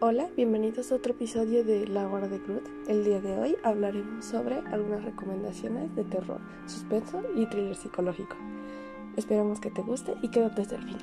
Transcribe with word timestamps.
Hola, 0.00 0.28
bienvenidos 0.36 0.92
a 0.92 0.94
otro 0.94 1.10
episodio 1.10 1.64
de 1.64 1.88
La 1.88 2.06
Hora 2.06 2.28
de 2.28 2.38
Groot. 2.38 2.62
El 2.86 3.02
día 3.02 3.20
de 3.20 3.36
hoy 3.36 3.56
hablaremos 3.64 4.24
sobre 4.24 4.58
algunas 4.70 5.04
recomendaciones 5.04 5.92
de 5.96 6.04
terror, 6.04 6.38
suspenso 6.66 7.20
y 7.34 7.46
thriller 7.46 7.74
psicológico. 7.74 8.36
Esperamos 9.16 9.58
que 9.58 9.72
te 9.72 9.82
guste 9.82 10.14
y 10.22 10.28
quédate 10.28 10.62
hasta 10.62 10.76
el 10.76 10.84
final. 10.84 11.02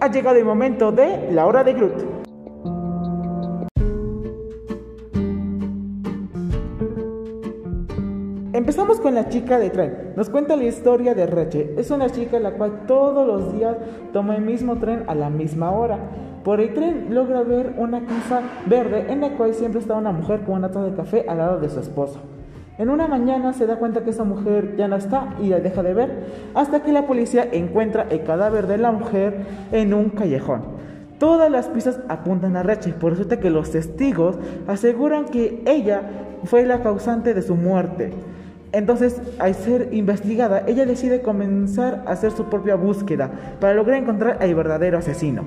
Ha 0.00 0.08
llegado 0.12 0.38
el 0.38 0.44
momento 0.44 0.92
de 0.92 1.32
La 1.32 1.46
Hora 1.46 1.64
de 1.64 1.72
Groot. 1.72 2.13
Empezamos 8.64 8.98
con 8.98 9.14
la 9.14 9.28
chica 9.28 9.58
de 9.58 9.68
tren. 9.68 10.14
Nos 10.16 10.30
cuenta 10.30 10.56
la 10.56 10.64
historia 10.64 11.14
de 11.14 11.26
Reche. 11.26 11.74
Es 11.76 11.90
una 11.90 12.08
chica 12.08 12.40
la 12.40 12.52
cual 12.52 12.86
todos 12.86 13.26
los 13.26 13.52
días 13.52 13.76
toma 14.14 14.36
el 14.36 14.42
mismo 14.42 14.76
tren 14.78 15.04
a 15.06 15.14
la 15.14 15.28
misma 15.28 15.70
hora. 15.70 15.98
Por 16.42 16.62
el 16.62 16.72
tren 16.72 17.08
logra 17.10 17.42
ver 17.42 17.74
una 17.76 18.06
casa 18.06 18.40
verde 18.64 19.12
en 19.12 19.20
la 19.20 19.36
cual 19.36 19.52
siempre 19.52 19.82
está 19.82 19.96
una 19.96 20.12
mujer 20.12 20.44
con 20.44 20.54
una 20.54 20.68
taza 20.68 20.86
de 20.86 20.96
café 20.96 21.26
al 21.28 21.36
lado 21.36 21.60
de 21.60 21.68
su 21.68 21.78
esposo. 21.78 22.20
En 22.78 22.88
una 22.88 23.06
mañana 23.06 23.52
se 23.52 23.66
da 23.66 23.76
cuenta 23.76 24.02
que 24.02 24.08
esa 24.08 24.24
mujer 24.24 24.76
ya 24.78 24.88
no 24.88 24.96
está 24.96 25.34
y 25.42 25.48
la 25.48 25.60
deja 25.60 25.82
de 25.82 25.92
ver 25.92 26.24
hasta 26.54 26.82
que 26.82 26.94
la 26.94 27.06
policía 27.06 27.46
encuentra 27.52 28.06
el 28.08 28.24
cadáver 28.24 28.66
de 28.66 28.78
la 28.78 28.92
mujer 28.92 29.44
en 29.72 29.92
un 29.92 30.08
callejón. 30.08 30.62
Todas 31.18 31.50
las 31.50 31.68
pistas 31.68 32.00
apuntan 32.08 32.56
a 32.56 32.62
Reche, 32.62 32.94
por 32.94 33.12
eso 33.12 33.28
que 33.28 33.50
los 33.50 33.72
testigos 33.72 34.38
aseguran 34.66 35.26
que 35.26 35.62
ella 35.66 36.00
fue 36.44 36.64
la 36.64 36.82
causante 36.82 37.34
de 37.34 37.42
su 37.42 37.56
muerte. 37.56 38.14
Entonces, 38.74 39.22
al 39.38 39.54
ser 39.54 39.90
investigada, 39.92 40.64
ella 40.66 40.84
decide 40.84 41.22
comenzar 41.22 42.02
a 42.06 42.10
hacer 42.10 42.32
su 42.32 42.46
propia 42.46 42.74
búsqueda 42.74 43.30
para 43.60 43.72
lograr 43.72 44.02
encontrar 44.02 44.38
al 44.40 44.52
verdadero 44.52 44.98
asesino. 44.98 45.44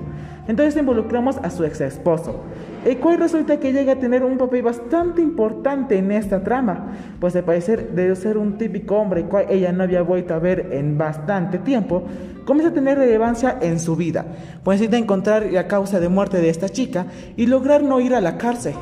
Entonces 0.48 0.80
involucramos 0.80 1.36
a 1.42 1.50
su 1.50 1.62
ex 1.64 1.82
esposo, 1.82 2.40
el 2.86 2.96
cual 3.00 3.18
resulta 3.18 3.60
que 3.60 3.74
llega 3.74 3.92
a 3.92 3.96
tener 3.96 4.24
un 4.24 4.38
papel 4.38 4.62
bastante 4.62 5.20
importante 5.20 5.98
en 5.98 6.10
esta 6.10 6.42
trama, 6.42 6.94
pues 7.20 7.36
al 7.36 7.44
parecer 7.44 7.90
de 7.90 8.16
ser 8.16 8.38
un 8.38 8.56
típico 8.56 8.96
hombre, 8.96 9.24
cual 9.24 9.44
ella 9.50 9.72
no 9.72 9.82
había 9.82 10.00
vuelto 10.00 10.32
a 10.32 10.38
ver 10.38 10.70
en 10.72 10.96
bastante 10.96 11.58
tiempo, 11.58 12.04
comienza 12.46 12.70
a 12.70 12.74
tener 12.74 12.96
relevancia 12.96 13.58
en 13.60 13.78
su 13.78 13.94
vida, 13.94 14.24
pues 14.64 14.80
necesita 14.80 14.96
encontrar 14.96 15.52
la 15.52 15.68
causa 15.68 16.00
de 16.00 16.08
muerte 16.08 16.40
de 16.40 16.48
esta 16.48 16.70
chica 16.70 17.04
y 17.36 17.44
lograr 17.44 17.82
no 17.82 18.00
ir 18.00 18.14
a 18.14 18.22
la 18.22 18.38
cárcel. 18.38 18.72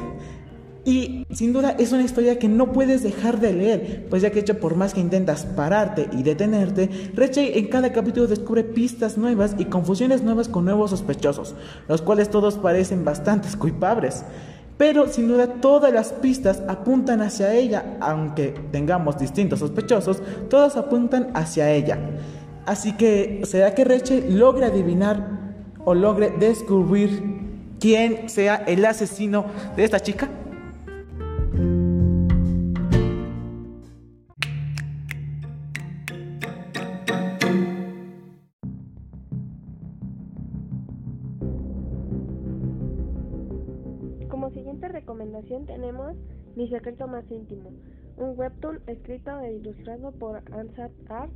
Y 0.87 1.27
sin 1.33 1.53
duda 1.53 1.75
es 1.81 1.91
una 1.91 2.05
historia 2.05 2.39
que 2.39 2.47
no 2.47 2.71
puedes 2.71 3.03
dejar 3.03 3.41
de 3.41 3.53
leer, 3.53 4.07
pues 4.09 4.23
ya 4.23 4.31
que 4.31 4.39
hecho 4.39 4.61
por 4.61 4.77
más 4.77 4.95
que 4.95 5.01
intentas 5.01 5.45
pararte 5.45 6.09
y 6.13 6.23
detenerte, 6.23 7.11
Reche 7.13 7.59
en 7.59 7.67
cada 7.67 7.93
capítulo 7.93 8.29
descubre 8.29 8.63
pistas 8.63 9.19
nuevas 9.19 9.57
y 9.59 9.65
confusiones 9.65 10.23
nuevas 10.23 10.49
con 10.49 10.65
nuevos 10.65 10.91
sospechosos, 10.91 11.57
los 11.89 12.03
cuales 12.03 12.31
todos 12.31 12.57
parecen 12.57 13.05
bastante 13.05 13.49
culpables. 13.59 14.25
Pero 14.79 15.09
sin 15.09 15.27
duda 15.27 15.55
todas 15.55 15.93
las 15.93 16.13
pistas 16.13 16.63
apuntan 16.69 17.21
hacia 17.21 17.53
ella, 17.53 17.97
aunque 18.01 18.55
tengamos 18.71 19.19
distintos 19.19 19.59
sospechosos, 19.59 20.23
todas 20.49 20.77
apuntan 20.77 21.33
hacia 21.35 21.69
ella. 21.73 21.99
Así 22.65 22.93
que, 22.93 23.43
¿será 23.45 23.75
que 23.75 23.83
Reche 23.83 24.31
logre 24.31 24.67
adivinar 24.67 25.57
o 25.85 25.95
logre 25.95 26.33
descubrir 26.39 27.25
quién 27.81 28.29
sea 28.29 28.55
el 28.55 28.85
asesino 28.85 29.47
de 29.75 29.83
esta 29.83 29.99
chica? 29.99 30.29
Recomendación 44.97 45.67
tenemos 45.67 46.17
Mi 46.57 46.69
secreto 46.71 47.07
más 47.07 47.31
íntimo, 47.31 47.71
un 48.17 48.39
webtoon 48.39 48.81
escrito 48.87 49.39
e 49.41 49.57
ilustrado 49.57 50.11
por 50.13 50.37
Ansat 50.53 50.91
Art. 51.11 51.35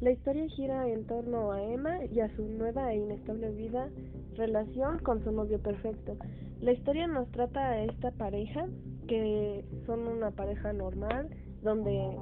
La 0.00 0.10
historia 0.10 0.48
gira 0.48 0.88
en 0.88 1.06
torno 1.06 1.52
a 1.52 1.62
Emma 1.62 2.02
y 2.06 2.20
a 2.20 2.34
su 2.34 2.42
nueva 2.48 2.92
e 2.92 2.96
inestable 2.96 3.50
vida 3.50 3.90
relación 4.36 5.00
con 5.00 5.22
su 5.22 5.32
novio 5.32 5.58
perfecto. 5.60 6.16
La 6.62 6.72
historia 6.72 7.06
nos 7.06 7.30
trata 7.30 7.60
a 7.60 7.82
esta 7.82 8.10
pareja, 8.12 8.66
que 9.06 9.66
son 9.84 10.08
una 10.08 10.30
pareja 10.30 10.72
normal, 10.72 11.28
donde 11.62 12.16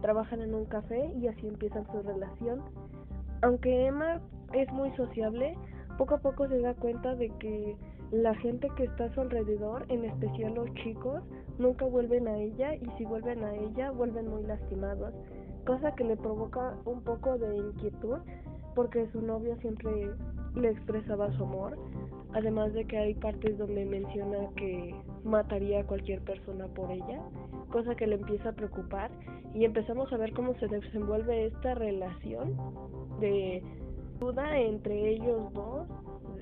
trabajan 0.00 0.42
en 0.42 0.54
un 0.54 0.66
café 0.66 1.12
y 1.20 1.26
así 1.26 1.48
empiezan 1.48 1.84
su 1.90 2.02
relación. 2.02 2.62
Aunque 3.42 3.86
Emma 3.86 4.20
es 4.52 4.72
muy 4.72 4.92
sociable, 4.92 5.56
poco 5.98 6.14
a 6.14 6.18
poco 6.18 6.46
se 6.46 6.60
da 6.60 6.74
cuenta 6.74 7.16
de 7.16 7.30
que 7.40 7.76
la 8.10 8.34
gente 8.36 8.68
que 8.76 8.84
está 8.84 9.04
a 9.04 9.14
su 9.14 9.20
alrededor, 9.20 9.84
en 9.88 10.04
especial 10.04 10.54
los 10.54 10.72
chicos, 10.74 11.22
nunca 11.58 11.84
vuelven 11.84 12.28
a 12.28 12.36
ella 12.36 12.74
y 12.74 12.86
si 12.98 13.04
vuelven 13.04 13.42
a 13.44 13.54
ella 13.54 13.90
vuelven 13.90 14.28
muy 14.28 14.42
lastimados, 14.42 15.14
cosa 15.66 15.94
que 15.94 16.04
le 16.04 16.16
provoca 16.16 16.76
un 16.84 17.02
poco 17.02 17.38
de 17.38 17.56
inquietud 17.56 18.18
porque 18.74 19.08
su 19.12 19.22
novio 19.22 19.56
siempre 19.60 20.10
le 20.54 20.70
expresaba 20.70 21.32
su 21.36 21.44
amor, 21.44 21.78
además 22.32 22.72
de 22.72 22.84
que 22.84 22.98
hay 22.98 23.14
partes 23.14 23.56
donde 23.56 23.84
menciona 23.84 24.48
que 24.56 24.94
mataría 25.24 25.80
a 25.80 25.86
cualquier 25.86 26.20
persona 26.22 26.66
por 26.68 26.90
ella, 26.90 27.20
cosa 27.70 27.94
que 27.94 28.06
le 28.06 28.16
empieza 28.16 28.50
a 28.50 28.52
preocupar 28.52 29.10
y 29.54 29.64
empezamos 29.64 30.12
a 30.12 30.16
ver 30.16 30.32
cómo 30.32 30.54
se 30.54 30.66
desenvuelve 30.66 31.46
esta 31.46 31.74
relación 31.74 32.56
de 33.20 33.62
duda 34.24 34.58
entre 34.58 35.10
ellos 35.10 35.52
dos, 35.52 35.86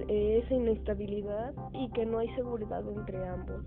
esa 0.09 0.54
inestabilidad 0.54 1.53
y 1.72 1.88
que 1.91 2.06
no 2.06 2.19
hay 2.19 2.28
seguridad 2.37 2.82
entre 2.88 3.26
ambos. 3.28 3.60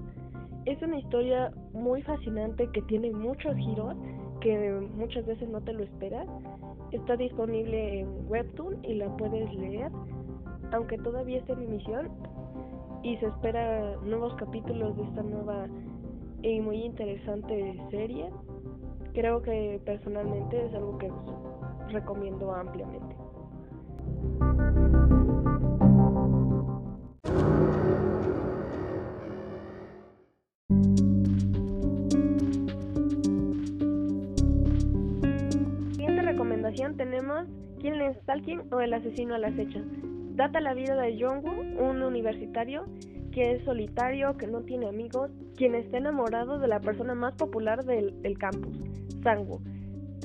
Es 0.66 0.81
una 0.81 1.00
historia 1.00 1.52
muy 1.74 2.02
fascinante 2.02 2.70
que 2.72 2.81
tiene 2.84 3.12
muchos 3.12 3.56
giros 3.58 3.96
que 4.40 4.88
muchas 4.96 5.26
veces 5.26 5.50
no 5.50 5.62
te 5.62 5.74
lo 5.74 5.84
esperas. 5.84 6.28
Está 6.92 7.18
disponible 7.18 8.00
en 8.00 8.30
Webtoon 8.30 8.86
y 8.86 8.94
la 8.96 9.16
puedes 9.18 9.53
leer, 9.53 9.92
aunque 10.72 10.97
todavía 11.00 11.40
está 11.40 11.53
en 11.53 11.64
emisión 11.64 12.09
y 13.03 13.18
se 13.18 13.26
espera 13.26 13.97
nuevos 13.97 14.34
capítulos 14.36 14.96
de 14.96 15.03
esta 15.03 15.24
nueva 15.24 15.68
y 16.42 16.62
muy 16.62 16.78
interesante 16.84 17.78
serie. 17.92 18.30
Creo 19.14 19.42
que 19.42 19.82
personalmente 19.86 20.66
es 20.66 20.74
algo 20.74 20.97
que 21.00 21.12
recomiendo 21.90 22.53
ampliamente. 22.53 23.25
Tenemos 36.94 37.47
¿Quién 37.85 38.01
es 38.01 38.18
Stalking 38.18 38.63
o 38.72 38.79
el 38.79 38.94
asesino 38.94 39.35
al 39.35 39.44
acecho? 39.44 39.79
Data 40.35 40.59
la 40.59 40.73
vida 40.73 40.96
de 40.96 41.22
Jongwoo, 41.22 41.88
un 41.88 42.01
universitario 42.01 42.85
que 43.31 43.51
es 43.51 43.63
solitario, 43.63 44.38
que 44.38 44.47
no 44.47 44.62
tiene 44.62 44.88
amigos, 44.88 45.29
quien 45.56 45.75
está 45.75 45.97
enamorado 45.97 46.57
de 46.57 46.68
la 46.68 46.79
persona 46.79 47.13
más 47.13 47.35
popular 47.35 47.84
del, 47.84 48.22
del 48.22 48.38
campus, 48.38 48.75
Sangwoo, 49.22 49.62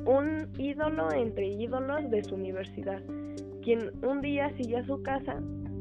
un 0.06 0.48
ídolo 0.59 1.12
entre 1.12 1.48
ídolos 1.48 2.09
de 2.10 2.22
su 2.22 2.37
universidad, 2.37 3.03
quien 3.62 3.91
un 4.03 4.22
día 4.22 4.50
sigue 4.56 4.78
a 4.78 4.87
su 4.87 5.03
casa 5.03 5.37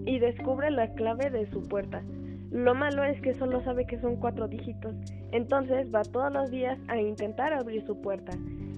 y 0.05 0.19
descubre 0.19 0.71
la 0.71 0.93
clave 0.95 1.29
de 1.29 1.49
su 1.51 1.61
puerta. 1.61 2.03
Lo 2.51 2.73
malo 2.73 3.03
es 3.03 3.21
que 3.21 3.35
solo 3.35 3.63
sabe 3.63 3.85
que 3.85 4.01
son 4.01 4.17
cuatro 4.17 4.47
dígitos, 4.47 4.95
entonces 5.31 5.87
va 5.93 6.03
todos 6.03 6.31
los 6.33 6.49
días 6.51 6.79
a 6.87 6.99
intentar 6.99 7.53
abrir 7.53 7.85
su 7.85 7.99
puerta, 8.01 8.31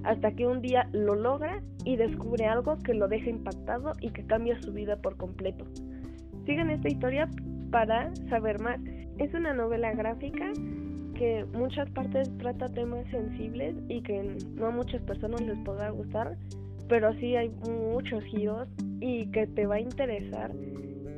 hasta 0.03 0.31
que 0.31 0.47
un 0.47 0.61
día 0.61 0.89
lo 0.91 1.15
logra 1.15 1.61
y 1.85 1.95
descubre 1.95 2.45
algo 2.45 2.77
que 2.79 2.93
lo 2.93 3.07
deja 3.07 3.29
impactado 3.29 3.93
y 4.01 4.09
que 4.09 4.25
cambia 4.25 4.59
su 4.61 4.73
vida 4.73 4.97
por 4.97 5.17
completo. 5.17 5.65
Sigan 6.45 6.69
esta 6.69 6.87
historia 6.87 7.29
para 7.71 8.13
saber 8.29 8.59
más. 8.59 8.79
Es 9.17 9.33
una 9.33 9.53
novela 9.53 9.93
gráfica 9.93 10.51
que 11.15 11.45
muchas 11.53 11.89
partes 11.91 12.35
trata 12.39 12.67
temas 12.67 13.05
sensibles 13.11 13.75
y 13.89 14.01
que 14.01 14.37
no 14.55 14.67
a 14.67 14.71
muchas 14.71 15.01
personas 15.03 15.41
les 15.41 15.57
podrá 15.59 15.91
gustar, 15.91 16.35
pero 16.89 17.13
sí 17.19 17.35
hay 17.35 17.49
muchos 17.69 18.23
giros 18.25 18.67
y 18.99 19.27
que 19.27 19.45
te 19.47 19.67
va 19.67 19.75
a 19.75 19.79
interesar. 19.79 20.51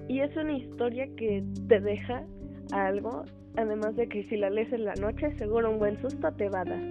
Y 0.10 0.20
es 0.20 0.36
una 0.36 0.58
historia 0.58 1.08
que 1.16 1.44
te 1.70 1.80
deja 1.80 2.24
algo, 2.74 3.24
además 3.56 3.96
de 3.96 4.08
que 4.08 4.24
si 4.24 4.38
la 4.38 4.50
lees 4.50 4.72
en 4.74 4.86
la 4.86 4.96
noche, 4.96 5.36
seguro 5.38 5.72
un 5.72 5.80
buen 5.80 6.02
susto 6.02 6.32
te 6.34 6.50
va 6.50 6.62
a 6.62 6.66
dar. 6.66 6.82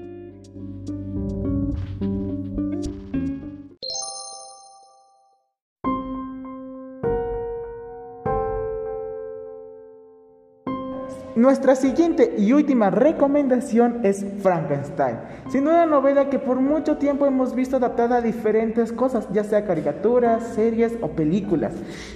Nuestra 11.35 11.77
siguiente 11.77 12.35
y 12.37 12.53
última 12.53 12.91
recomendación 12.91 14.01
es 14.03 14.23
Frankenstein, 14.43 15.17
sin 15.51 15.67
una 15.67 15.87
novela 15.87 16.29
que 16.29 16.39
por 16.39 16.61
mucho 16.61 16.99
tiempo 16.99 17.25
hemos 17.25 17.55
visto 17.55 17.77
adaptada 17.77 18.17
a 18.17 18.21
diferentes 18.21 18.93
cosas, 18.93 19.27
ya 19.33 19.43
sea 19.43 19.65
caricaturas, 19.65 20.43
series 20.55 20.93
o 21.01 21.09
películas. 21.09 21.73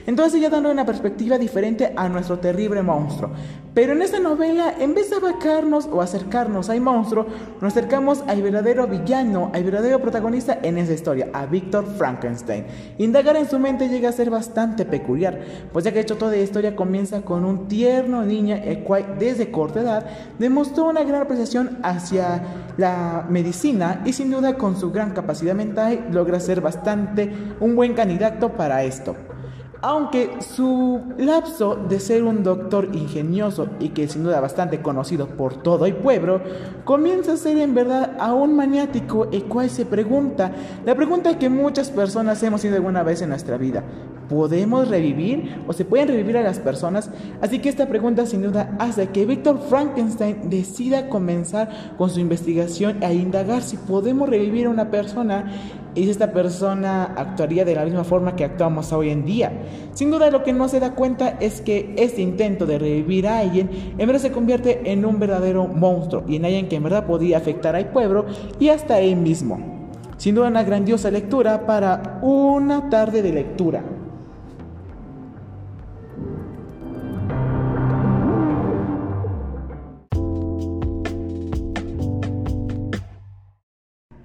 Entonces 0.07 0.39
ya 0.39 0.51
dando 0.51 0.71
una 0.71 0.85
perspectiva 0.85 1.39
diferente 1.39 1.95
a 1.97 2.11
nuestro 2.11 2.41
terrible 2.41 2.83
monstruo. 2.83 3.31
Pero 3.73 3.95
en 3.95 4.03
esta 4.03 4.19
novela, 4.19 4.75
en 4.79 4.95
vez 4.95 5.09
de 5.09 5.17
abacarnos 5.17 5.87
o 5.87 6.03
acercarnos 6.03 6.69
al 6.69 6.83
monstruo, 6.83 7.27
nos 7.63 7.73
acercamos 7.73 8.23
al 8.27 8.43
verdadero 8.43 8.87
villano, 8.87 9.51
al 9.55 9.65
verdadero 9.65 9.99
protagonista 10.01 10.59
en 10.63 10.77
esa 10.77 10.93
historia, 10.93 11.29
a 11.33 11.47
Víctor 11.47 11.87
Frankenstein. 11.97 12.67
Indagar 12.99 13.37
en 13.37 13.49
su 13.49 13.59
mente 13.59 13.89
llega 13.89 14.11
a 14.11 14.13
ser 14.13 14.29
bastante 14.29 14.85
peculiar, 14.85 15.41
pues 15.73 15.87
ya 15.87 15.93
que 15.93 16.01
hecho 16.01 16.17
toda 16.17 16.33
la 16.33 16.39
historia 16.39 16.77
comienza 16.77 17.23
con 17.23 17.47
un 17.47 17.67
tierno 17.67 18.23
niño 18.23 18.57
el 18.57 18.81
cual 18.81 19.06
desde 19.19 19.51
corta 19.51 19.81
edad 19.81 20.07
demostró 20.39 20.87
una 20.87 21.05
gran 21.05 21.23
apreciación 21.23 21.79
hacia 21.83 22.43
la 22.77 23.27
medicina 23.29 24.03
y 24.05 24.13
sin 24.13 24.31
duda 24.31 24.57
con 24.57 24.77
su 24.77 24.91
gran 24.91 25.13
capacidad 25.13 25.55
mental 25.55 26.09
logra 26.11 26.41
ser 26.41 26.61
bastante 26.61 27.33
un 27.61 27.77
buen 27.77 27.95
candidato 27.95 28.53
para 28.53 28.85
esto. 28.85 29.17
Aunque 29.83 30.31
su 30.41 31.03
lapso 31.19 31.77
de 31.77 32.01
ser 32.01 32.25
un 32.25 32.43
doctor 32.43 32.89
ingenioso 32.95 33.69
y 33.79 33.91
que 33.91 34.09
sin 34.09 34.25
duda 34.25 34.41
bastante 34.41 34.81
conocido 34.81 35.27
por 35.27 35.63
todo 35.63 35.87
el 35.87 35.95
pueblo, 35.97 36.41
comienza 36.85 37.35
a 37.35 37.37
ser 37.37 37.59
en 37.59 37.75
verdad 37.75 38.17
aún 38.19 38.57
maniático, 38.57 39.29
el 39.33 39.45
cual 39.45 39.69
se 39.69 39.85
pregunta, 39.85 40.53
la 40.85 40.95
pregunta 40.95 41.39
que 41.39 41.51
muchas 41.51 41.91
personas 41.91 42.43
hemos 42.43 42.63
sido 42.63 42.77
alguna 42.77 43.03
vez 43.03 43.21
en 43.21 43.29
nuestra 43.29 43.59
vida, 43.59 43.85
¿podemos 44.29 44.89
revivir 44.89 45.63
o 45.67 45.73
se 45.73 45.85
pueden 45.85 46.09
revivir 46.09 46.39
a 46.39 46.43
las 46.43 46.59
personas? 46.59 47.11
Así 47.41 47.59
que 47.59 47.69
esta 47.69 47.87
pregunta 47.87 48.27
sin 48.27 48.43
duda 48.43 48.75
hace 48.79 49.09
que 49.09 49.27
Víctor 49.27 49.61
Frankenstein 49.69 50.49
decida 50.49 51.09
comenzar 51.09 51.95
con 51.99 52.11
su 52.11 52.21
investigación 52.21 53.03
e 53.03 53.15
indagar 53.15 53.63
si 53.63 53.77
podemos 53.77 54.29
revivir 54.29 54.67
a 54.67 54.71
una 54.71 54.91
persona 54.91 55.53
y 55.97 56.05
si 56.05 56.11
esta 56.11 56.33
persona 56.33 57.05
actuaría 57.17 57.65
de 57.65 57.75
la 57.75 57.85
misma 57.85 58.05
forma 58.05 58.37
que 58.37 58.45
actuamos 58.45 58.93
hoy 58.93 59.11
en 59.11 59.25
día. 59.25 59.51
Sin 59.95 60.11
duda 60.11 60.31
lo 60.31 60.45
que 60.45 60.53
no 60.53 60.69
se 60.69 60.79
da 60.79 60.95
cuenta 60.95 61.39
es 61.41 61.61
que 61.63 61.95
este 61.97 62.23
intento 62.23 62.67
de 62.67 62.79
revivir 62.79 63.27
a 63.27 63.39
alguien 63.39 63.95
en 63.99 64.07
verdad 64.07 64.21
se 64.21 64.31
convierte 64.31 64.93
en 64.93 65.05
un 65.05 65.19
verdadero 65.19 65.67
monstruo 65.67 66.23
y 66.29 66.37
en 66.37 66.45
alguien 66.45 66.69
que 66.69 66.77
en 66.77 66.83
verdad 66.85 67.07
podía 67.07 67.39
afectar 67.39 67.75
al 67.75 67.89
pueblo 67.89 68.27
y 68.61 68.69
hasta 68.69 69.01
él 69.01 69.17
mismo. 69.17 69.59
Sin 70.19 70.35
duda 70.35 70.49
una 70.49 70.63
grandiosa 70.63 71.11
lectura 71.11 71.67
para 71.67 72.19
una 72.23 72.89
tarde 72.91 73.23
de 73.23 73.33
lectura. 73.33 73.96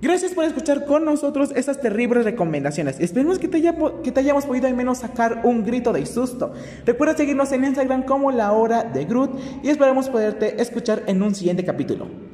Gracias 0.02 0.34
por 0.34 0.46
escuchar 0.46 0.86
con 0.86 1.06
nosotros 1.06 1.52
estas 1.56 1.80
terribles 1.80 2.26
recomendaciones. 2.26 3.00
Esperemos 3.00 3.38
que 3.38 3.48
te, 3.48 3.62
que 4.04 4.12
te 4.12 4.20
hayamos 4.20 4.46
podido 4.46 4.66
al 4.68 4.74
menos 4.74 4.98
sacar 4.98 5.42
un 5.44 5.64
grito 5.64 5.94
de 5.94 6.08
susto. 6.08 6.54
Recuerda 6.88 7.16
seguirnos 7.16 7.52
en 7.52 7.66
Instagram 7.66 8.04
como 8.04 8.32
La 8.32 8.52
Hora 8.52 8.84
de 8.84 9.06
Groot 9.06 9.40
y 9.62 9.70
esperamos 9.70 10.10
poderte 10.10 10.60
escuchar 10.60 11.04
en 11.06 11.22
un 11.22 11.36
siguiente 11.36 11.64
capítulo. 11.64 12.31